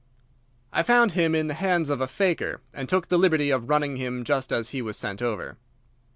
[0.73, 3.97] "I found him in the hands of a faker, and took the liberty of running
[3.97, 5.57] him just as he was sent over."